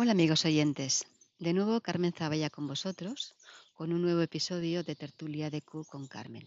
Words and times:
Hola 0.00 0.12
amigos 0.12 0.44
oyentes, 0.44 1.06
de 1.40 1.52
nuevo 1.52 1.80
Carmen 1.80 2.12
Zavalla 2.12 2.50
con 2.50 2.68
vosotros 2.68 3.34
con 3.74 3.92
un 3.92 4.00
nuevo 4.00 4.20
episodio 4.20 4.84
de 4.84 4.94
Tertulia 4.94 5.50
de 5.50 5.60
Q 5.60 5.84
con 5.86 6.06
Carmen. 6.06 6.46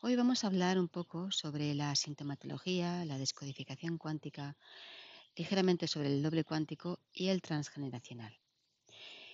Hoy 0.00 0.16
vamos 0.16 0.42
a 0.42 0.46
hablar 0.46 0.78
un 0.78 0.88
poco 0.88 1.30
sobre 1.30 1.74
la 1.74 1.94
sintomatología, 1.94 3.04
la 3.04 3.18
descodificación 3.18 3.98
cuántica, 3.98 4.56
ligeramente 5.36 5.86
sobre 5.86 6.08
el 6.08 6.22
doble 6.22 6.44
cuántico 6.44 6.98
y 7.12 7.28
el 7.28 7.42
transgeneracional. 7.42 8.34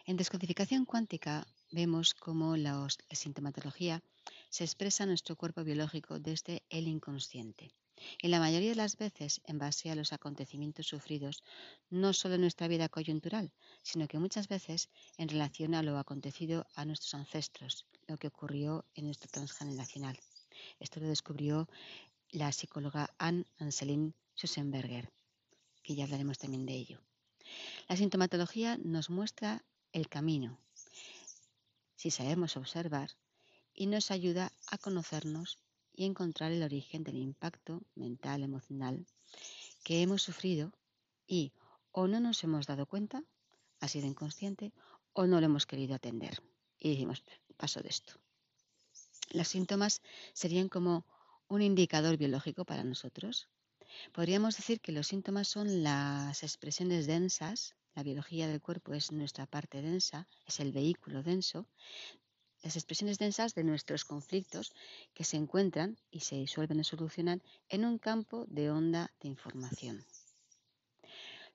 En 0.04 0.16
descodificación 0.16 0.84
cuántica 0.84 1.46
vemos 1.70 2.14
cómo 2.14 2.56
la 2.56 2.88
sintomatología 3.12 4.02
se 4.50 4.64
expresa 4.64 5.04
en 5.04 5.10
nuestro 5.10 5.36
cuerpo 5.36 5.62
biológico 5.62 6.18
desde 6.18 6.64
el 6.70 6.88
inconsciente 6.88 7.70
y 8.20 8.28
la 8.28 8.40
mayoría 8.40 8.70
de 8.70 8.76
las 8.76 8.96
veces 8.96 9.40
en 9.44 9.58
base 9.58 9.90
a 9.90 9.94
los 9.94 10.12
acontecimientos 10.12 10.86
sufridos, 10.86 11.42
no 11.90 12.12
solo 12.12 12.34
en 12.34 12.42
nuestra 12.42 12.68
vida 12.68 12.88
coyuntural, 12.88 13.52
sino 13.82 14.08
que 14.08 14.18
muchas 14.18 14.48
veces 14.48 14.88
en 15.16 15.28
relación 15.28 15.74
a 15.74 15.82
lo 15.82 15.98
acontecido 15.98 16.66
a 16.74 16.84
nuestros 16.84 17.14
ancestros, 17.14 17.86
lo 18.06 18.16
que 18.16 18.28
ocurrió 18.28 18.84
en 18.94 19.06
nuestro 19.06 19.28
transgeneracional. 19.30 20.18
Esto 20.80 21.00
lo 21.00 21.08
descubrió 21.08 21.68
la 22.30 22.52
psicóloga 22.52 23.14
Anne 23.18 23.44
Anselin 23.58 24.14
Schussenberger, 24.36 25.10
que 25.82 25.94
ya 25.94 26.04
hablaremos 26.04 26.38
también 26.38 26.66
de 26.66 26.74
ello. 26.74 27.00
La 27.88 27.96
sintomatología 27.96 28.76
nos 28.78 29.08
muestra 29.08 29.64
el 29.92 30.08
camino, 30.08 30.60
si 31.96 32.10
sabemos 32.10 32.56
observar, 32.56 33.10
y 33.74 33.86
nos 33.86 34.10
ayuda 34.10 34.52
a 34.66 34.76
conocernos 34.76 35.58
y 35.98 36.04
encontrar 36.04 36.52
el 36.52 36.62
origen 36.62 37.02
del 37.02 37.16
impacto 37.16 37.82
mental, 37.96 38.44
emocional 38.44 39.04
que 39.82 40.00
hemos 40.00 40.22
sufrido 40.22 40.72
y 41.26 41.52
o 41.90 42.06
no 42.06 42.20
nos 42.20 42.44
hemos 42.44 42.68
dado 42.68 42.86
cuenta, 42.86 43.24
ha 43.80 43.88
sido 43.88 44.06
inconsciente, 44.06 44.72
o 45.12 45.26
no 45.26 45.40
lo 45.40 45.46
hemos 45.46 45.66
querido 45.66 45.96
atender. 45.96 46.40
Y 46.78 46.90
dijimos, 46.90 47.24
paso 47.56 47.80
de 47.80 47.88
esto. 47.88 48.12
Los 49.30 49.48
síntomas 49.48 50.00
serían 50.34 50.68
como 50.68 51.04
un 51.48 51.62
indicador 51.62 52.16
biológico 52.16 52.64
para 52.64 52.84
nosotros. 52.84 53.48
Podríamos 54.12 54.56
decir 54.56 54.80
que 54.80 54.92
los 54.92 55.08
síntomas 55.08 55.48
son 55.48 55.82
las 55.82 56.44
expresiones 56.44 57.08
densas, 57.08 57.74
la 57.96 58.04
biología 58.04 58.46
del 58.46 58.60
cuerpo 58.60 58.94
es 58.94 59.10
nuestra 59.10 59.46
parte 59.46 59.82
densa, 59.82 60.28
es 60.46 60.60
el 60.60 60.70
vehículo 60.70 61.24
denso 61.24 61.66
las 62.62 62.76
expresiones 62.76 63.18
densas 63.18 63.54
de 63.54 63.64
nuestros 63.64 64.04
conflictos 64.04 64.72
que 65.14 65.24
se 65.24 65.36
encuentran 65.36 65.96
y 66.10 66.20
se 66.20 66.36
disuelven 66.36 66.80
y 66.80 66.84
solucionan 66.84 67.42
en 67.68 67.84
un 67.84 67.98
campo 67.98 68.46
de 68.48 68.70
onda 68.70 69.12
de 69.20 69.28
información. 69.28 70.04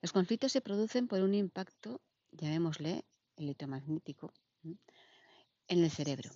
Los 0.00 0.12
conflictos 0.12 0.52
se 0.52 0.60
producen 0.60 1.08
por 1.08 1.20
un 1.20 1.34
impacto, 1.34 2.00
llamémosle 2.32 3.04
electromagnético, 3.36 4.32
en 5.68 5.84
el 5.84 5.90
cerebro. 5.90 6.30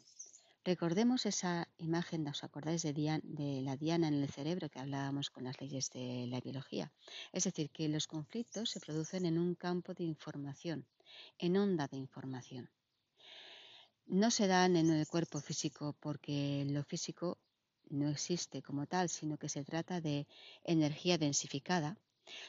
Recordemos 0.65 1.25
esa 1.25 1.69
imagen, 1.79 2.27
¿os 2.29 2.45
acordáis 2.45 2.83
de, 2.83 2.93
de, 2.93 3.63
la 3.63 3.77
diana 3.77 4.09
en 4.09 4.15
el 4.15 4.29
cerebro 4.29 4.69
que 4.69 4.81
hablábamos 4.81 5.31
con 5.31 5.45
las 5.45 5.61
leyes 5.61 5.91
de 5.91 6.27
la 6.29 6.41
biología? 6.41 6.93
Es 7.33 7.45
decir, 7.45 7.71
que 7.71 7.89
los 7.89 8.07
conflictos 8.07 8.71
se 8.71 8.81
producen 8.81 9.25
en 9.25 9.39
un 9.39 9.55
campo 9.55 9.95
de 9.95 10.05
información, 10.05 10.87
en 11.39 11.57
onda 11.57 11.89
de 11.89 11.97
información 11.97 12.69
no 14.09 14.31
se 14.31 14.47
dan 14.47 14.77
en 14.77 14.91
el 14.91 15.07
cuerpo 15.07 15.41
físico 15.41 15.95
porque 16.01 16.65
lo 16.67 16.83
físico 16.83 17.39
no 17.91 18.09
existe 18.09 18.63
como 18.63 18.87
tal, 18.87 19.09
sino 19.09 19.37
que 19.37 19.49
se 19.49 19.65
trata 19.65 20.01
de 20.01 20.27
energía 20.65 21.19
densificada. 21.19 21.97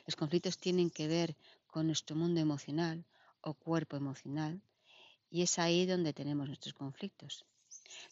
Los 0.06 0.16
conflictos 0.16 0.58
tienen 0.58 0.90
que 0.90 1.08
ver 1.08 1.36
con 1.68 1.88
nuestro 1.88 2.16
mundo 2.16 2.40
emocional 2.40 3.06
o 3.42 3.54
cuerpo 3.54 3.98
emocional 3.98 4.62
y 5.30 5.42
es 5.42 5.60
ahí 5.60 5.86
donde 5.86 6.14
tenemos 6.14 6.48
nuestros 6.48 6.74
conflictos. 6.74 7.46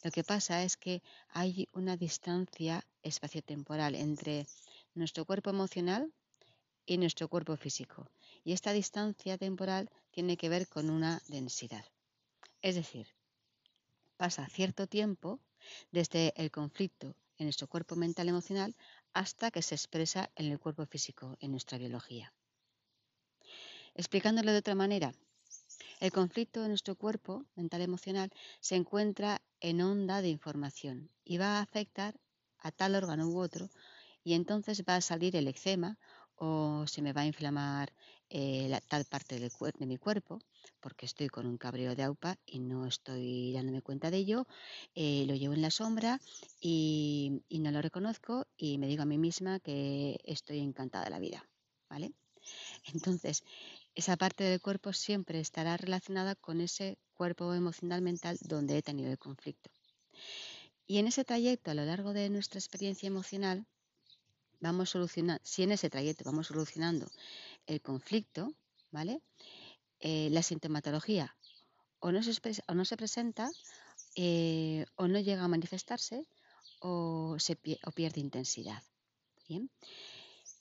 Lo 0.03 0.12
que 0.12 0.24
pasa 0.24 0.64
es 0.64 0.78
que 0.78 1.02
hay 1.29 1.68
una 1.72 1.97
distancia 1.97 2.85
espaciotemporal 3.02 3.96
entre 3.96 4.46
nuestro 4.94 5.25
cuerpo 5.25 5.50
emocional 5.50 6.12
y 6.85 6.97
nuestro 6.97 7.28
cuerpo 7.28 7.56
físico. 7.58 8.09
Y 8.44 8.53
esta 8.53 8.72
distancia 8.72 9.38
temporal 9.38 9.90
tiene 10.12 10.38
que 10.38 10.50
ver 10.50 10.68
con 10.68 10.90
una 10.90 11.22
densidad. 11.28 11.85
Es 12.62 12.75
decir, 12.75 13.08
pasa 14.17 14.47
cierto 14.50 14.88
tiempo 14.88 15.39
desde 15.91 16.33
el 16.35 16.51
conflicto 16.51 17.16
en 17.38 17.45
nuestro 17.45 17.67
cuerpo 17.67 17.95
mental 17.95 18.28
emocional 18.29 18.75
hasta 19.13 19.51
que 19.51 19.61
se 19.61 19.75
expresa 19.75 20.29
en 20.35 20.51
el 20.51 20.59
cuerpo 20.59 20.85
físico, 20.85 21.38
en 21.39 21.51
nuestra 21.51 21.78
biología. 21.78 22.33
Explicándolo 23.94 24.51
de 24.51 24.59
otra 24.59 24.75
manera, 24.75 25.13
el 26.00 26.11
conflicto 26.11 26.63
en 26.63 26.69
nuestro 26.69 26.95
cuerpo 26.95 27.45
mental 27.55 27.81
emocional 27.81 28.31
se 28.59 28.75
encuentra 28.75 29.41
en 29.59 29.81
onda 29.81 30.22
de 30.22 30.29
información 30.29 31.09
y 31.23 31.38
va 31.38 31.57
a 31.57 31.61
afectar 31.61 32.19
a 32.59 32.72
tal 32.72 32.95
órgano 32.95 33.28
u 33.28 33.39
otro 33.39 33.69
y 34.23 34.34
entonces 34.34 34.84
va 34.88 34.97
a 34.97 35.01
salir 35.01 35.35
el 35.35 35.47
eczema 35.47 35.97
o 36.35 36.85
se 36.85 37.01
me 37.01 37.13
va 37.13 37.22
a 37.22 37.25
inflamar 37.25 37.94
eh, 38.29 38.79
tal 38.88 39.05
parte 39.05 39.39
de 39.39 39.85
mi 39.85 39.97
cuerpo 39.97 40.39
porque 40.79 41.05
estoy 41.05 41.28
con 41.28 41.45
un 41.45 41.57
cabreo 41.57 41.95
de 41.95 42.03
AUPA 42.03 42.38
y 42.45 42.59
no 42.59 42.85
estoy 42.85 43.53
dándome 43.53 43.81
cuenta 43.81 44.11
de 44.11 44.17
ello, 44.17 44.47
eh, 44.95 45.25
lo 45.28 45.35
llevo 45.35 45.53
en 45.53 45.61
la 45.61 45.72
sombra 45.72 46.19
y, 46.59 47.41
no 47.50 47.72
lo 47.72 47.81
reconozco 47.81 48.45
y 48.57 48.78
me 48.78 48.88
digo 48.88 49.03
a 49.03 49.05
mí 49.05 49.17
misma 49.17 49.59
que 49.59 50.19
estoy 50.23 50.59
encantada 50.59 51.05
de 51.05 51.11
la 51.11 51.19
vida, 51.19 51.47
¿vale? 51.89 52.13
Entonces, 52.94 53.44
esa 53.95 54.16
parte 54.16 54.44
del 54.44 54.61
cuerpo 54.61 54.94
siempre 54.94 55.39
estará 55.39 55.75
relacionada 55.75 56.35
con 56.35 56.61
ese 56.61 56.97
cuerpo 57.13 57.53
emocional 57.53 58.01
mental 58.01 58.38
donde 58.41 58.78
he 58.78 58.81
tenido 58.81 59.11
el 59.11 59.17
conflicto. 59.17 59.69
Y 60.85 60.99
en 60.99 61.07
ese 61.07 61.25
trayecto, 61.25 61.72
a 61.72 61.73
lo 61.73 61.84
largo 61.84 62.13
de 62.13 62.29
nuestra 62.29 62.59
experiencia 62.59 63.07
emocional, 63.07 63.66
vamos 64.59 64.91
solucionando, 64.91 65.41
si 65.44 65.63
en 65.63 65.72
ese 65.72 65.89
trayecto 65.89 66.23
vamos 66.23 66.47
solucionando 66.47 67.07
el 67.66 67.81
conflicto, 67.81 68.53
¿vale? 68.91 69.22
Eh, 70.00 70.30
la 70.31 70.44
sintomatología 70.44 71.35
o 72.00 72.12
no 72.12 72.22
se, 72.22 72.31
o 72.68 72.74
no 72.75 72.85
se 72.85 72.97
presenta 72.97 73.50
eh, 74.16 74.85
o 74.96 75.08
no 75.08 75.19
llega 75.19 75.44
a 75.44 75.47
manifestarse 75.47 76.28
o, 76.80 77.38
se 77.40 77.56
pierde 77.56 78.19
intensidad. 78.19 78.84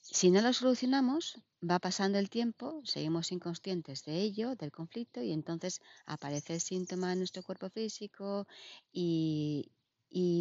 Si 0.01 0.31
no 0.31 0.41
lo 0.41 0.53
solucionamos, 0.53 1.43
va 1.69 1.79
pasando 1.79 2.19
el 2.19 2.31
tiempo, 2.31 2.81
seguimos 2.85 3.33
inconscientes 3.33 4.05
de 4.05 4.21
ello, 4.21 4.55
del 4.55 4.71
conflicto, 4.71 5.21
y 5.21 5.33
entonces 5.33 5.81
aparece 6.07 6.55
el 6.55 6.61
síntoma 6.61 7.13
en 7.13 7.19
nuestro 7.19 7.43
cuerpo 7.43 7.69
físico 7.69 8.47
y, 8.93 9.71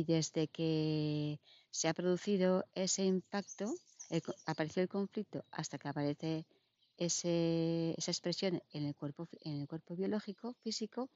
desde 0.07 0.47
que 0.47 1.41
se 1.71 1.87
ha 1.89 1.93
producido 1.93 2.63
ese 2.73 3.03
impacto, 3.05 3.73
aparece 4.45 4.81
el 4.81 4.87
conflicto 4.87 5.43
hasta 5.51 5.77
que 5.77 5.89
aparece 5.89 6.45
esa 6.97 8.11
expresión 8.11 8.61
en 8.71 8.85
el, 8.85 8.95
cuerpo, 8.95 9.27
en 9.41 9.61
el 9.61 9.67
cuerpo 9.67 9.95
biológico, 9.95 10.53
físico, 10.61 11.09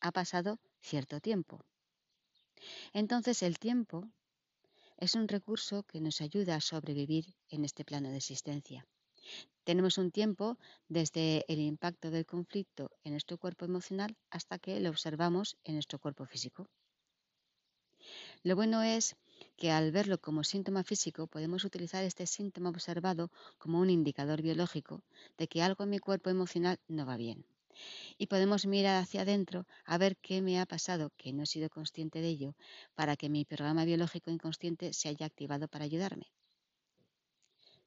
ha 0.00 0.12
pasado 0.12 0.58
cierto 0.80 1.20
tiempo. 1.20 1.64
Entonces 2.92 3.42
el 3.42 3.58
tiempo 3.58 4.08
es 4.96 5.14
un 5.14 5.28
recurso 5.28 5.82
que 5.84 6.00
nos 6.00 6.20
ayuda 6.20 6.56
a 6.56 6.60
sobrevivir 6.60 7.34
en 7.48 7.64
este 7.64 7.84
plano 7.84 8.10
de 8.10 8.18
existencia. 8.18 8.86
Tenemos 9.64 9.98
un 9.98 10.10
tiempo 10.10 10.58
desde 10.88 11.44
el 11.48 11.60
impacto 11.60 12.10
del 12.10 12.26
conflicto 12.26 12.90
en 13.04 13.12
nuestro 13.12 13.38
cuerpo 13.38 13.64
emocional 13.64 14.16
hasta 14.30 14.58
que 14.58 14.80
lo 14.80 14.90
observamos 14.90 15.56
en 15.64 15.74
nuestro 15.74 15.98
cuerpo 15.98 16.26
físico. 16.26 16.68
Lo 18.42 18.56
bueno 18.56 18.82
es 18.82 19.16
que 19.56 19.70
al 19.70 19.92
verlo 19.92 20.18
como 20.18 20.44
síntoma 20.44 20.82
físico 20.84 21.26
podemos 21.26 21.64
utilizar 21.64 22.04
este 22.04 22.26
síntoma 22.26 22.70
observado 22.70 23.30
como 23.58 23.80
un 23.80 23.90
indicador 23.90 24.42
biológico 24.42 25.02
de 25.38 25.48
que 25.48 25.62
algo 25.62 25.84
en 25.84 25.90
mi 25.90 25.98
cuerpo 25.98 26.30
emocional 26.30 26.78
no 26.88 27.06
va 27.06 27.16
bien. 27.16 27.44
Y 28.18 28.26
podemos 28.26 28.66
mirar 28.66 29.02
hacia 29.02 29.22
adentro 29.22 29.66
a 29.84 29.98
ver 29.98 30.16
qué 30.16 30.42
me 30.42 30.60
ha 30.60 30.66
pasado, 30.66 31.10
que 31.16 31.32
no 31.32 31.42
he 31.42 31.46
sido 31.46 31.70
consciente 31.70 32.20
de 32.20 32.28
ello, 32.28 32.54
para 32.94 33.16
que 33.16 33.28
mi 33.28 33.44
programa 33.44 33.84
biológico 33.84 34.30
inconsciente 34.30 34.92
se 34.92 35.08
haya 35.08 35.26
activado 35.26 35.68
para 35.68 35.84
ayudarme. 35.84 36.26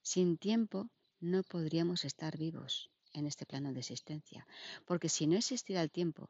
Sin 0.02 0.38
tiempo 0.38 0.90
no 1.20 1.44
podríamos 1.44 2.06
estar 2.06 2.38
vivos 2.38 2.90
en 3.14 3.26
este 3.26 3.46
plano 3.46 3.74
de 3.74 3.80
existencia, 3.80 4.46
porque 4.86 5.10
si 5.10 5.28
no 5.28 5.38
existiera 5.38 5.82
el 5.82 5.92
tiempo, 5.92 6.30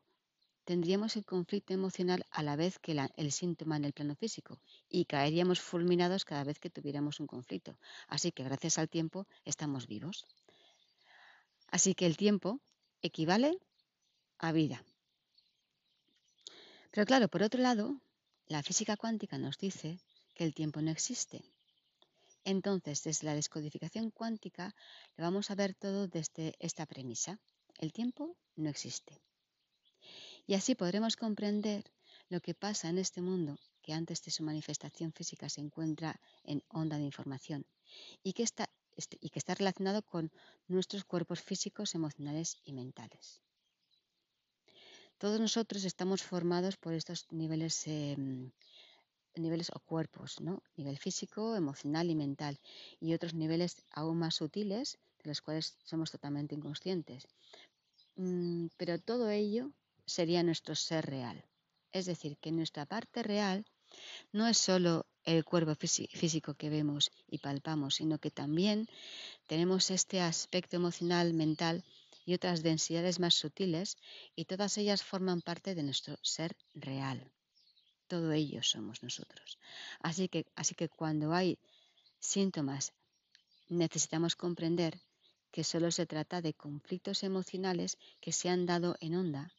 tendríamos 0.65 1.15
el 1.15 1.25
conflicto 1.25 1.73
emocional 1.73 2.25
a 2.31 2.44
la 2.44 2.56
vez 2.56 2.79
que 2.79 2.97
el 3.15 3.31
síntoma 3.31 3.77
en 3.77 3.85
el 3.85 3.94
plano 3.94 4.15
físico 4.15 4.59
y 4.89 5.06
caeríamos 5.06 5.62
fulminados 5.62 6.25
cada 6.25 6.44
vez 6.44 6.59
que 6.59 6.71
tuviéramos 6.71 7.19
un 7.19 7.27
conflicto. 7.27 7.77
Así 8.07 8.31
que 8.31 8.44
gracias 8.44 8.77
al 8.77 8.89
tiempo 8.89 9.27
estamos 9.45 9.88
vivos. 9.88 10.25
Así 11.67 11.94
que 11.94 12.06
el 12.06 12.17
tiempo 12.17 12.59
equivale 13.01 13.59
a 14.39 14.51
vida. 14.51 14.83
Pero 16.91 17.06
claro, 17.06 17.27
por 17.27 17.44
otro 17.44 17.62
lado, 17.62 17.95
la 18.47 18.63
física 18.63 18.97
cuántica 18.97 19.38
nos 19.38 19.57
dice 19.57 20.00
que 20.33 20.44
el 20.44 20.53
tiempo 20.53 20.81
no 20.81 20.91
existe. 20.91 21.44
Entonces, 22.44 23.03
desde 23.03 23.25
la 23.25 23.35
descodificación 23.35 24.12
cuántica, 24.12 24.75
lo 25.17 25.23
vamos 25.23 25.50
a 25.51 25.56
ver 25.56 25.73
todo 25.73 26.07
desde 26.07 26.56
esta 26.59 26.85
premisa. 26.85 27.39
El 27.77 27.91
tiempo 27.91 28.35
no 28.56 28.69
existe. 28.69 29.19
Y 30.47 30.53
así 30.53 30.75
podremos 30.75 31.15
comprender 31.15 31.92
lo 32.30 32.39
que 32.39 32.53
pasa 32.53 32.89
en 32.89 32.97
este 32.97 33.21
mundo 33.21 33.57
que 33.81 33.94
antes 33.94 34.21
de 34.24 34.31
su 34.31 34.44
manifestación 34.44 35.12
física 35.12 35.50
se 35.50 35.62
encuentra 35.62 36.19
en 36.44 36.63
onda 36.69 36.97
de 36.97 37.03
información 37.03 37.65
y 38.24 38.33
que 38.33 38.44
está, 38.44 38.69
este, 38.95 39.18
y 39.21 39.30
que 39.30 39.39
está 39.39 39.53
relacionado 39.56 40.01
con 40.03 40.31
nuestros 40.68 41.03
cuerpos 41.03 41.42
físicos, 41.42 41.95
emocionales 41.95 42.57
y 42.63 42.74
mentales. 42.74 43.42
Todos 45.18 45.39
nosotros 45.39 45.86
estamos 45.86 46.24
formados 46.24 46.77
por 46.77 46.94
estos 46.94 47.25
niveles, 47.31 47.88
em, 47.88 48.51
niveles 49.36 49.71
o 49.74 49.80
cuerpos, 49.80 50.41
¿no? 50.41 50.62
Nivel 50.75 50.98
físico, 50.98 51.56
emocional 51.56 52.09
y 52.09 52.15
mental, 52.15 52.59
y 53.00 53.13
otros 53.13 53.33
niveles 53.33 53.83
aún 53.91 54.18
más 54.19 54.36
sutiles 54.36 54.98
de 55.24 55.30
los 55.30 55.41
cuales 55.41 55.77
somos 55.83 56.12
totalmente 56.12 56.56
inconscientes. 56.56 57.27
Mm, 58.15 58.68
pero 58.77 59.00
todo 59.00 59.30
ello 59.30 59.71
sería 60.05 60.43
nuestro 60.43 60.75
ser 60.75 61.05
real. 61.05 61.43
Es 61.91 62.05
decir, 62.05 62.37
que 62.37 62.51
nuestra 62.51 62.85
parte 62.85 63.23
real 63.23 63.65
no 64.31 64.47
es 64.47 64.57
solo 64.57 65.05
el 65.23 65.43
cuerpo 65.43 65.75
físico 65.75 66.53
que 66.53 66.69
vemos 66.69 67.11
y 67.27 67.39
palpamos, 67.39 67.95
sino 67.95 68.19
que 68.19 68.31
también 68.31 68.87
tenemos 69.47 69.89
este 69.89 70.21
aspecto 70.21 70.75
emocional, 70.75 71.33
mental 71.33 71.83
y 72.25 72.33
otras 72.33 72.61
densidades 72.63 73.19
más 73.19 73.33
sutiles 73.35 73.97
y 74.35 74.45
todas 74.45 74.77
ellas 74.77 75.03
forman 75.03 75.41
parte 75.41 75.75
de 75.75 75.83
nuestro 75.83 76.17
ser 76.21 76.55
real. 76.73 77.31
Todo 78.07 78.31
ello 78.33 78.61
somos 78.61 79.01
nosotros. 79.01 79.57
Así 79.99 80.27
que, 80.27 80.45
así 80.55 80.75
que 80.75 80.89
cuando 80.89 81.33
hay 81.33 81.57
síntomas 82.19 82.93
necesitamos 83.69 84.35
comprender 84.35 84.99
que 85.51 85.63
solo 85.63 85.89
se 85.89 86.05
trata 86.05 86.41
de 86.41 86.53
conflictos 86.53 87.23
emocionales 87.23 87.97
que 88.19 88.31
se 88.31 88.49
han 88.49 88.65
dado 88.65 88.97
en 88.99 89.15
onda 89.15 89.54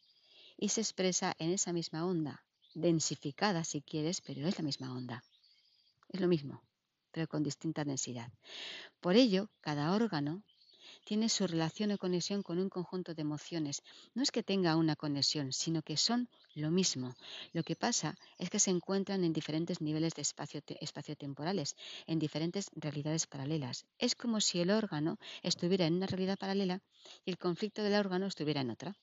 y 0.57 0.69
se 0.69 0.81
expresa 0.81 1.35
en 1.39 1.51
esa 1.51 1.71
misma 1.71 2.05
onda, 2.05 2.43
densificada 2.73 3.63
si 3.63 3.81
quieres, 3.81 4.21
pero 4.21 4.47
es 4.47 4.57
la 4.57 4.63
misma 4.63 4.93
onda. 4.93 5.23
Es 6.09 6.19
lo 6.19 6.27
mismo, 6.27 6.61
pero 7.11 7.27
con 7.27 7.43
distinta 7.43 7.83
densidad. 7.83 8.31
Por 8.99 9.15
ello, 9.15 9.49
cada 9.61 9.93
órgano 9.93 10.43
tiene 11.03 11.29
su 11.29 11.47
relación 11.47 11.91
o 11.91 11.97
conexión 11.97 12.43
con 12.43 12.59
un 12.59 12.69
conjunto 12.69 13.13
de 13.13 13.21
emociones. 13.21 13.83
No 14.13 14.23
es 14.23 14.31
que 14.31 14.43
tenga 14.43 14.75
una 14.75 14.95
conexión, 14.95 15.53
sino 15.53 15.81
que 15.81 15.97
son 15.97 16.29
lo 16.53 16.71
mismo. 16.71 17.15
Lo 17.53 17.63
que 17.63 17.75
pasa 17.75 18.15
es 18.37 18.49
que 18.49 18.59
se 18.59 18.71
encuentran 18.71 19.23
en 19.23 19.33
diferentes 19.33 19.81
niveles 19.81 20.13
de 20.15 20.21
espacio, 20.23 20.61
espacio-temporales, 20.81 21.75
en 22.07 22.19
diferentes 22.19 22.69
realidades 22.75 23.27
paralelas. 23.27 23.85
Es 23.97 24.15
como 24.15 24.41
si 24.41 24.59
el 24.59 24.71
órgano 24.71 25.17
estuviera 25.43 25.85
en 25.85 25.95
una 25.95 26.07
realidad 26.07 26.37
paralela 26.37 26.81
y 27.25 27.31
el 27.31 27.37
conflicto 27.37 27.83
del 27.83 27.95
órgano 27.95 28.25
estuviera 28.25 28.61
en 28.61 28.71
otra. 28.71 28.97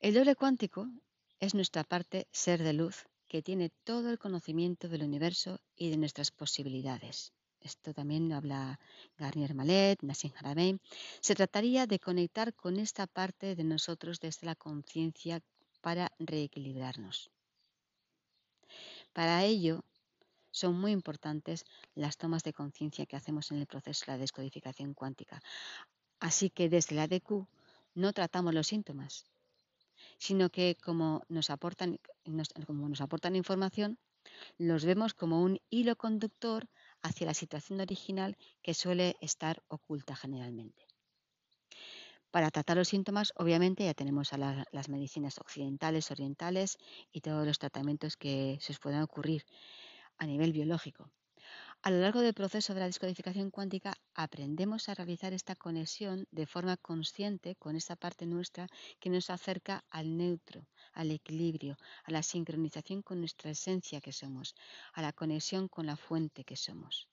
El 0.00 0.12
doble 0.12 0.36
cuántico 0.36 0.88
es 1.40 1.54
nuestra 1.54 1.82
parte 1.82 2.28
ser 2.30 2.62
de 2.62 2.74
luz 2.74 3.06
que 3.28 3.42
tiene 3.42 3.70
todo 3.82 4.10
el 4.10 4.18
conocimiento 4.18 4.88
del 4.88 5.02
universo 5.02 5.58
y 5.74 5.88
de 5.90 5.96
nuestras 5.96 6.30
posibilidades. 6.30 7.32
Esto 7.60 7.94
también 7.94 8.30
habla 8.32 8.78
Garnier 9.16 9.54
Malet, 9.54 10.02
Nassim 10.02 10.32
Haramein. 10.36 10.80
Se 11.20 11.34
trataría 11.34 11.86
de 11.86 11.98
conectar 11.98 12.54
con 12.54 12.76
esta 12.76 13.06
parte 13.06 13.56
de 13.56 13.64
nosotros 13.64 14.20
desde 14.20 14.46
la 14.46 14.54
conciencia 14.54 15.40
para 15.80 16.12
reequilibrarnos. 16.18 17.30
Para 19.14 19.44
ello, 19.44 19.82
son 20.50 20.78
muy 20.78 20.92
importantes 20.92 21.64
las 21.94 22.18
tomas 22.18 22.44
de 22.44 22.52
conciencia 22.52 23.06
que 23.06 23.16
hacemos 23.16 23.50
en 23.50 23.58
el 23.58 23.66
proceso 23.66 24.04
de 24.06 24.12
la 24.12 24.18
descodificación 24.18 24.92
cuántica. 24.92 25.40
Así 26.20 26.50
que 26.50 26.68
desde 26.68 26.94
la 26.94 27.08
DQ 27.08 27.46
no 27.94 28.12
tratamos 28.12 28.54
los 28.54 28.66
síntomas, 28.66 29.24
sino 30.18 30.50
que 30.50 30.76
como 30.82 31.22
nos 31.28 31.50
aportan, 31.50 31.98
como 32.66 32.88
nos 32.88 33.00
aportan 33.00 33.36
información, 33.36 33.98
los 34.58 34.84
vemos 34.84 35.14
como 35.14 35.42
un 35.42 35.60
hilo 35.70 35.96
conductor 35.96 36.68
hacia 37.02 37.26
la 37.26 37.34
situación 37.34 37.80
original 37.80 38.36
que 38.62 38.74
suele 38.74 39.16
estar 39.20 39.62
oculta 39.68 40.16
generalmente. 40.16 40.86
Para 42.30 42.50
tratar 42.50 42.76
los 42.76 42.88
síntomas, 42.88 43.32
obviamente, 43.36 43.84
ya 43.84 43.94
tenemos 43.94 44.32
a 44.32 44.66
las 44.70 44.88
medicinas 44.88 45.38
occidentales, 45.38 46.10
orientales 46.10 46.76
y 47.12 47.20
todos 47.20 47.46
los 47.46 47.58
tratamientos 47.58 48.16
que 48.16 48.58
se 48.60 48.74
puedan 48.74 49.02
ocurrir 49.02 49.44
a 50.18 50.26
nivel 50.26 50.52
biológico. 50.52 51.10
A 51.82 51.90
lo 51.90 52.00
largo 52.00 52.20
del 52.20 52.34
proceso 52.34 52.74
de 52.74 52.80
la 52.80 52.86
descodificación 52.86 53.50
cuántica 53.50 53.94
aprendemos 54.14 54.88
a 54.88 54.94
realizar 54.94 55.32
esta 55.32 55.56
conexión 55.56 56.26
de 56.30 56.46
forma 56.46 56.76
consciente 56.76 57.56
con 57.56 57.76
esa 57.76 57.96
parte 57.96 58.26
nuestra 58.26 58.68
que 59.00 59.08
nos 59.08 59.30
acerca 59.30 59.84
al 59.88 60.16
neutro, 60.16 60.66
al 60.92 61.10
equilibrio, 61.12 61.78
a 62.04 62.10
la 62.10 62.22
sincronización 62.22 63.00
con 63.02 63.20
nuestra 63.20 63.52
esencia 63.52 64.02
que 64.02 64.12
somos, 64.12 64.54
a 64.92 65.00
la 65.00 65.12
conexión 65.12 65.68
con 65.68 65.86
la 65.86 65.96
fuente 65.96 66.44
que 66.44 66.56
somos. 66.56 67.08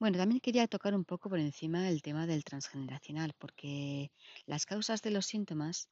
Bueno, 0.00 0.16
también 0.18 0.40
quería 0.40 0.66
tocar 0.66 0.94
un 0.94 1.04
poco 1.04 1.28
por 1.28 1.38
encima 1.38 1.88
el 1.88 2.00
tema 2.00 2.26
del 2.26 2.42
transgeneracional, 2.42 3.34
porque 3.38 4.10
las 4.46 4.64
causas 4.66 5.02
de 5.02 5.10
los 5.10 5.26
síntomas 5.26 5.90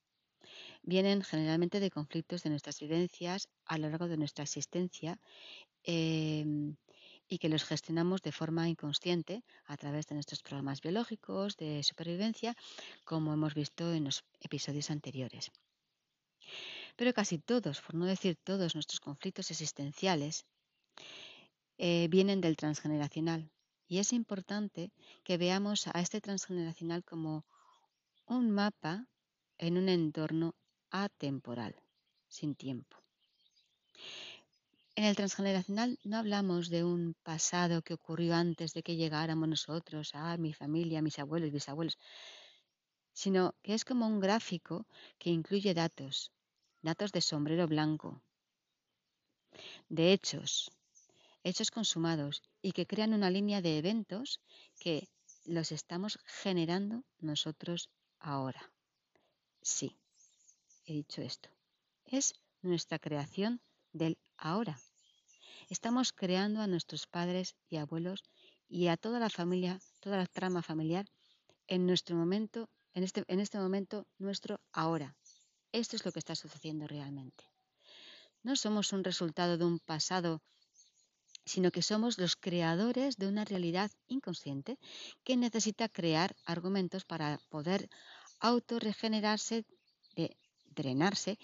vienen 0.89 1.23
generalmente 1.23 1.81
de 1.81 1.91
conflictos 1.91 2.43
de 2.43 2.49
nuestras 2.49 2.81
vivencias 2.81 3.49
a 3.67 3.77
lo 3.77 3.91
largo 3.91 4.09
de 4.09 4.17
nuestra 4.17 4.45
existencia 4.45 5.21
em, 5.83 6.77
y 7.29 7.37
que 7.37 7.51
los 7.51 7.65
gestionamos 7.65 8.23
de 8.23 8.33
forma 8.33 8.71
inconsciente 8.71 9.45
a 9.67 9.77
través 9.77 10.07
de 10.07 10.15
nuestros 10.15 10.43
programas 10.43 10.81
biológicos 10.81 11.59
de 11.59 11.83
supervivencia, 11.83 12.57
como 13.05 13.35
hemos 13.35 13.53
visto 13.53 13.93
en 13.93 14.05
los 14.05 14.25
episodios 14.41 14.91
anteriores. 14.91 15.51
Pero 16.97 17.13
casi 17.13 17.39
todos, 17.39 17.83
por 17.83 17.95
no 17.95 18.07
decir 18.07 18.39
todos 18.43 18.75
nuestros 18.75 19.01
conflictos 19.01 19.51
existenciales, 19.51 20.47
eh, 21.77 22.09
vienen 22.09 22.41
del 22.41 22.57
transgeneracional. 22.57 23.51
Y 23.89 23.99
es 23.99 24.15
importante 24.15 24.91
que 25.23 25.37
veamos 25.37 25.87
a 25.87 26.01
este 26.01 26.23
transgeneracional 26.23 27.05
como 27.05 27.45
un 28.25 28.51
mapa 28.51 29.07
en 29.59 29.77
un 29.77 29.91
entorno 29.91 30.55
atemporal, 30.91 31.75
sin 32.29 32.55
tiempo. 32.55 32.97
En 34.95 35.05
el 35.05 35.15
transgeneracional 35.15 35.99
no 36.03 36.17
hablamos 36.17 36.71
de 36.71 36.83
un 36.83 37.15
pasado 37.23 37.83
que 37.83 37.95
ocurrió 37.95 38.35
antes 38.35 38.75
de 38.75 38.83
que 38.83 38.97
llegáramos 38.97 39.49
nosotros, 39.49 40.15
a 40.15 40.37
mi 40.37 40.53
familia, 40.53 41.03
mis 41.03 41.21
abuelos, 41.21 41.53
bisabuelos, 41.53 41.99
sino 43.13 43.55
que 43.63 43.75
es 43.75 43.85
como 43.85 44.07
un 44.07 44.19
gráfico 44.19 44.87
que 45.19 45.31
incluye 45.31 45.73
datos, 45.73 46.33
datos 46.83 47.13
de 47.13 47.21
sombrero 47.21 47.67
blanco, 47.69 48.23
de 49.89 50.13
hechos, 50.13 50.71
hechos 51.45 51.71
consumados 51.71 52.43
y 52.61 52.73
que 52.73 52.87
crean 52.87 53.15
una 53.15 53.31
línea 53.31 53.63
de 53.63 53.79
eventos 53.79 54.41
que 54.81 55.09
los 55.45 55.73
estamos 55.73 56.19
generando 56.25 57.05
nosotros 57.21 57.89
ahora. 58.19 58.73
Sí, 59.63 59.97
he 60.89 60.95
dicho 60.95 61.21
esto. 61.21 61.51
Es 62.07 62.35
nuestra 62.63 62.99
creación 62.99 63.61
del 63.93 64.19
ahora. 64.37 64.81
Estamos 65.69 66.13
creando 66.13 66.61
a 66.63 66.67
nuestros 66.67 67.07
padres 67.07 67.57
y 67.69 67.77
abuelos 67.77 68.25
y 68.69 68.89
a 68.89 68.97
toda 68.97 69.21
la 69.21 69.29
familia, 69.29 69.81
toda 70.01 70.17
la 70.17 70.27
trama 70.27 70.63
familiar 70.63 71.07
en 71.67 71.87
nuestro 71.87 72.17
momento, 72.17 72.71
en 72.95 73.05
este, 73.05 73.25
en 73.29 73.41
este 73.41 73.59
momento, 73.59 74.07
nuestro 74.19 74.61
ahora. 74.73 75.15
Esto 75.73 75.97
es 75.97 76.05
lo 76.07 76.13
que 76.13 76.19
está 76.21 76.35
sucediendo 76.35 76.87
realmente. 76.87 77.45
No 78.43 78.57
somos 78.57 78.93
un 78.95 79.05
resultado 79.05 79.59
de 79.59 79.67
un 79.67 79.79
pasado, 79.79 80.41
sino 81.45 81.71
que 81.71 81.83
somos 81.83 82.17
los 82.19 82.37
creadores 82.37 83.17
de 83.17 83.29
una 83.29 83.45
realidad 83.45 83.91
inconsciente 84.07 84.79
que 85.25 85.37
necesita 85.37 85.89
crear 85.89 86.35
argumentos 86.47 87.05
para 87.05 87.39
poder 87.51 87.91
autorregenerarse, 88.41 89.67
de 90.15 90.37
drenarse 90.79 91.39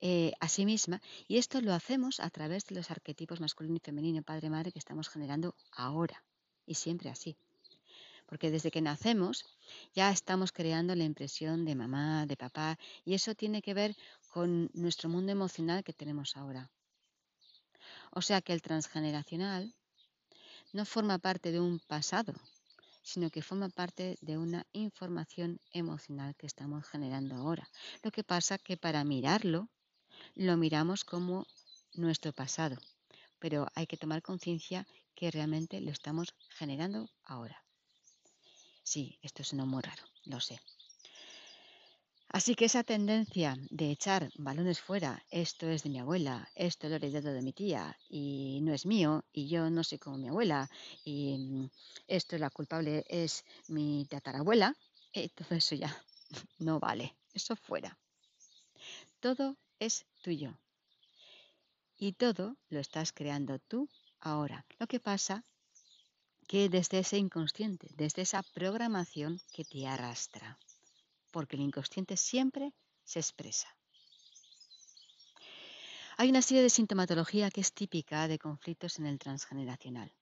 eh, 0.00 0.32
a 0.40 0.48
sí 0.48 0.64
misma. 0.64 1.00
Y 1.28 1.38
esto 1.38 1.60
lo 1.60 1.72
hacemos 1.72 2.20
a 2.20 2.28
través 2.30 2.66
de 2.66 2.74
los 2.74 2.90
arquetipos 2.90 3.40
masculino 3.40 3.76
y 3.76 3.86
femenino, 3.88 4.22
padre-madre, 4.22 4.72
que 4.72 4.78
estamos 4.78 5.08
generando 5.08 5.54
ahora. 5.72 6.24
Y 6.66 6.74
siempre 6.74 7.08
así. 7.08 7.36
Porque 8.26 8.50
desde 8.50 8.70
que 8.70 8.80
nacemos 8.80 9.44
ya 9.94 10.10
estamos 10.10 10.52
creando 10.52 10.94
la 10.94 11.04
impresión 11.04 11.64
de 11.64 11.74
mamá, 11.74 12.26
de 12.26 12.36
papá, 12.36 12.78
y 13.04 13.14
eso 13.14 13.34
tiene 13.34 13.62
que 13.62 13.74
ver 13.74 13.96
con 14.34 14.70
nuestro 14.74 15.08
mundo 15.08 15.32
emocional 15.32 15.84
que 15.84 15.92
tenemos 15.92 16.36
ahora. 16.36 16.70
O 18.10 18.22
sea 18.22 18.40
que 18.40 18.52
el 18.52 18.62
transgeneracional 18.62 19.74
no 20.72 20.84
forma 20.84 21.18
parte 21.18 21.52
de 21.52 21.60
un 21.60 21.78
pasado, 21.78 22.32
sino 23.02 23.30
que 23.30 23.42
forma 23.42 23.68
parte 23.68 24.16
de 24.20 24.38
una 24.38 24.66
información 24.72 25.60
emocional 25.72 26.34
que 26.36 26.46
estamos 26.46 26.86
generando 26.86 27.34
ahora. 27.36 27.68
Lo 28.02 28.10
que 28.10 28.24
pasa 28.24 28.58
que 28.58 28.76
para 28.76 29.04
mirarlo, 29.04 29.68
lo 30.34 30.56
miramos 30.56 31.04
como 31.04 31.46
nuestro 31.94 32.32
pasado, 32.32 32.76
pero 33.38 33.66
hay 33.74 33.86
que 33.86 33.96
tomar 33.96 34.22
conciencia 34.22 34.86
que 35.14 35.30
realmente 35.30 35.80
lo 35.80 35.90
estamos 35.90 36.34
generando 36.48 37.08
ahora. 37.24 37.64
Sí, 38.82 39.18
esto 39.22 39.42
es 39.42 39.52
muy 39.54 39.82
raro, 39.82 40.04
lo 40.24 40.40
sé. 40.40 40.60
Así 42.32 42.54
que 42.54 42.64
esa 42.64 42.82
tendencia 42.82 43.58
de 43.68 43.90
echar 43.90 44.30
balones 44.38 44.80
fuera, 44.80 45.22
esto 45.30 45.68
es 45.68 45.82
de 45.82 45.90
mi 45.90 45.98
abuela, 45.98 46.48
esto 46.54 46.88
lo 46.88 46.94
he 46.94 46.96
heredado 46.96 47.30
de 47.34 47.42
mi 47.42 47.52
tía 47.52 47.94
y 48.08 48.60
no 48.62 48.72
es 48.72 48.86
mío 48.86 49.22
y 49.34 49.48
yo 49.48 49.68
no 49.68 49.84
soy 49.84 49.98
como 49.98 50.16
mi 50.16 50.28
abuela 50.28 50.70
y 51.04 51.36
mm, 51.36 51.70
esto 52.06 52.38
la 52.38 52.48
culpable 52.48 53.04
es 53.06 53.44
mi 53.68 54.06
tatarabuela, 54.08 54.74
eh, 55.12 55.28
todo 55.28 55.54
eso 55.54 55.74
ya 55.74 55.94
no 56.58 56.80
vale, 56.80 57.14
eso 57.34 57.54
fuera. 57.54 57.98
Todo 59.20 59.58
es 59.78 60.06
tuyo 60.22 60.58
y 61.98 62.14
todo 62.14 62.56
lo 62.70 62.80
estás 62.80 63.12
creando 63.12 63.58
tú 63.58 63.90
ahora. 64.20 64.64
Lo 64.78 64.86
que 64.86 65.00
pasa 65.00 65.44
que 66.48 66.70
desde 66.70 67.00
ese 67.00 67.18
inconsciente, 67.18 67.88
desde 67.94 68.22
esa 68.22 68.42
programación 68.42 69.38
que 69.52 69.64
te 69.64 69.86
arrastra 69.86 70.58
porque 71.32 71.56
el 71.56 71.62
inconsciente 71.62 72.16
siempre 72.16 72.72
se 73.04 73.18
expresa. 73.18 73.68
Hay 76.18 76.28
una 76.28 76.42
serie 76.42 76.62
de 76.62 76.70
sintomatología 76.70 77.50
que 77.50 77.62
es 77.62 77.72
típica 77.72 78.28
de 78.28 78.38
conflictos 78.38 78.98
en 78.98 79.06
el 79.06 79.18
transgeneracional. 79.18 80.12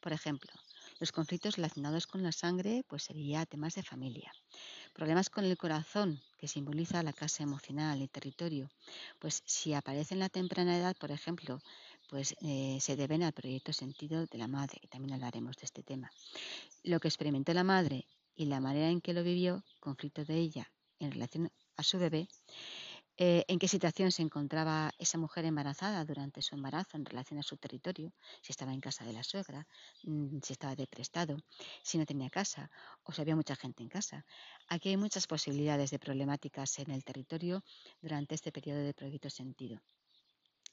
Por 0.00 0.12
ejemplo, 0.12 0.50
los 0.98 1.12
conflictos 1.12 1.56
relacionados 1.56 2.06
con 2.06 2.22
la 2.22 2.32
sangre, 2.32 2.84
pues 2.88 3.04
sería 3.04 3.46
temas 3.46 3.74
de 3.74 3.82
familia. 3.82 4.32
Problemas 4.92 5.30
con 5.30 5.44
el 5.44 5.56
corazón, 5.56 6.20
que 6.38 6.48
simboliza 6.48 7.02
la 7.02 7.12
casa 7.12 7.42
emocional 7.42 8.02
y 8.02 8.08
territorio, 8.08 8.68
pues 9.18 9.42
si 9.46 9.74
aparece 9.74 10.14
en 10.14 10.20
la 10.20 10.28
temprana 10.28 10.76
edad, 10.76 10.96
por 10.96 11.10
ejemplo, 11.10 11.60
pues 12.08 12.34
eh, 12.40 12.78
se 12.80 12.96
deben 12.96 13.22
al 13.22 13.32
proyecto 13.32 13.72
sentido 13.72 14.26
de 14.26 14.38
la 14.38 14.48
madre, 14.48 14.80
y 14.82 14.88
también 14.88 15.14
hablaremos 15.14 15.56
de 15.56 15.64
este 15.64 15.82
tema. 15.82 16.10
Lo 16.82 16.98
que 16.98 17.08
experimentó 17.08 17.52
la 17.52 17.64
madre 17.64 18.06
y 18.36 18.46
la 18.46 18.60
manera 18.60 18.90
en 18.90 19.00
que 19.00 19.14
lo 19.14 19.24
vivió, 19.24 19.64
conflicto 19.80 20.24
de 20.24 20.36
ella 20.36 20.72
en 21.00 21.12
relación 21.12 21.50
a 21.76 21.82
su 21.82 21.98
bebé, 21.98 22.28
eh, 23.18 23.44
en 23.48 23.58
qué 23.58 23.68
situación 23.68 24.12
se 24.12 24.22
encontraba 24.22 24.92
esa 24.98 25.18
mujer 25.18 25.44
embarazada 25.46 26.04
durante 26.04 26.42
su 26.42 26.54
embarazo 26.54 26.96
en 26.96 27.04
relación 27.06 27.38
a 27.40 27.42
su 27.42 27.56
territorio, 27.56 28.12
si 28.42 28.52
estaba 28.52 28.72
en 28.74 28.80
casa 28.80 29.04
de 29.04 29.12
la 29.14 29.22
suegra, 29.24 29.66
mm, 30.04 30.38
si 30.42 30.52
estaba 30.52 30.76
de 30.76 30.86
prestado, 30.86 31.36
si 31.82 31.98
no 31.98 32.04
tenía 32.06 32.30
casa 32.30 32.70
o 33.04 33.12
si 33.12 33.22
había 33.22 33.36
mucha 33.36 33.56
gente 33.56 33.82
en 33.82 33.88
casa. 33.88 34.26
Aquí 34.68 34.90
hay 34.90 34.96
muchas 34.98 35.26
posibilidades 35.26 35.90
de 35.90 35.98
problemáticas 35.98 36.78
en 36.78 36.90
el 36.90 37.04
territorio 37.04 37.62
durante 38.02 38.34
este 38.34 38.52
periodo 38.52 38.80
de 38.80 38.94
proyecto 38.94 39.30
sentido. 39.30 39.80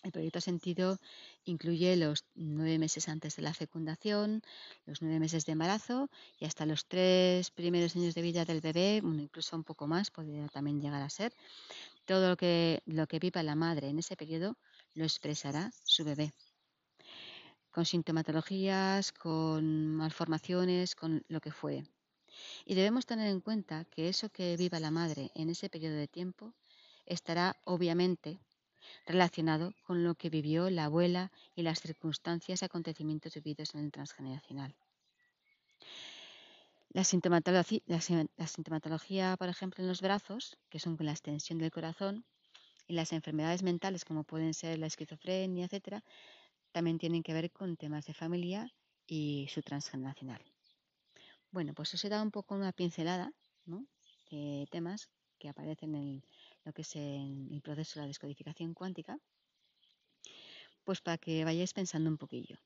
El 0.03 0.11
proyecto 0.11 0.41
Sentido 0.41 0.99
incluye 1.45 1.95
los 1.95 2.25
nueve 2.35 2.77
meses 2.77 3.07
antes 3.07 3.37
de 3.37 3.41
la 3.41 3.53
fecundación, 3.53 4.41
los 4.85 5.01
nueve 5.01 5.17
meses 5.19 5.45
de 5.45 5.53
embarazo 5.53 6.09
y 6.37 6.45
hasta 6.45 6.65
los 6.65 6.85
tres 6.85 7.51
primeros 7.51 7.95
años 7.95 8.13
de 8.13 8.21
vida 8.21 8.43
del 8.43 8.59
bebé, 8.59 8.97
incluso 8.97 9.55
un 9.55 9.63
poco 9.63 9.87
más, 9.87 10.11
podría 10.11 10.49
también 10.49 10.81
llegar 10.81 11.01
a 11.01 11.09
ser. 11.09 11.33
Todo 12.03 12.29
lo 12.29 12.35
que, 12.35 12.83
lo 12.85 13.07
que 13.07 13.19
viva 13.19 13.43
la 13.43 13.55
madre 13.55 13.87
en 13.87 13.97
ese 13.97 14.17
periodo 14.17 14.57
lo 14.93 15.05
expresará 15.05 15.71
su 15.85 16.03
bebé. 16.03 16.33
Con 17.71 17.85
sintomatologías, 17.85 19.13
con 19.13 19.95
malformaciones, 19.95 20.95
con 20.95 21.23
lo 21.29 21.39
que 21.39 21.53
fuere. 21.53 21.87
Y 22.65 22.75
debemos 22.75 23.05
tener 23.05 23.29
en 23.29 23.39
cuenta 23.39 23.85
que 23.85 24.09
eso 24.09 24.27
que 24.29 24.57
viva 24.57 24.81
la 24.81 24.91
madre 24.91 25.31
en 25.33 25.49
ese 25.49 25.69
periodo 25.69 25.95
de 25.95 26.09
tiempo 26.09 26.53
estará 27.05 27.55
obviamente 27.63 28.39
relacionado 29.05 29.73
con 29.83 30.03
lo 30.03 30.15
que 30.15 30.29
vivió 30.29 30.69
la 30.69 30.85
abuela 30.85 31.31
y 31.55 31.63
las 31.63 31.81
circunstancias 31.81 32.61
y 32.61 32.65
acontecimientos 32.65 33.33
vividos 33.35 33.75
en 33.75 33.85
el 33.85 33.91
transgeneracional. 33.91 34.75
La 36.89 37.03
sintomatología, 37.03 39.35
por 39.37 39.49
ejemplo, 39.49 39.83
en 39.83 39.87
los 39.87 40.01
brazos, 40.01 40.57
que 40.69 40.79
son 40.79 40.95
con 40.95 41.07
la 41.07 41.11
extensión 41.11 41.57
del 41.57 41.71
corazón, 41.71 42.23
y 42.87 42.93
las 42.93 43.13
enfermedades 43.13 43.63
mentales, 43.63 44.05
como 44.05 44.23
pueden 44.23 44.53
ser 44.53 44.77
la 44.77 44.87
esquizofrenia, 44.87 45.65
etcétera, 45.65 46.03
también 46.71 46.97
tienen 46.97 47.23
que 47.23 47.33
ver 47.33 47.51
con 47.51 47.77
temas 47.77 48.05
de 48.05 48.13
familia 48.13 48.71
y 49.07 49.47
su 49.49 49.61
transgeneracional. 49.61 50.41
Bueno, 51.51 51.73
pues 51.73 51.93
os 51.93 52.03
he 52.03 52.09
dado 52.09 52.23
un 52.23 52.31
poco 52.31 52.55
una 52.55 52.71
pincelada 52.71 53.31
de 54.29 54.67
temas 54.69 55.09
que 55.39 55.49
aparecen 55.49 55.95
en 55.95 56.23
lo 56.65 56.73
que 56.73 56.83
es 56.83 56.95
el, 56.95 57.61
proceso 57.63 57.99
de 57.99 58.01
la 58.03 58.07
descodificación 58.07 58.73
cuántica, 58.73 59.19
pues 60.83 61.01
para 61.01 61.17
que 61.17 61.43
vayáis 61.45 61.73
pensando 61.73 62.09
un 62.09 62.17
poquillo. 62.17 62.57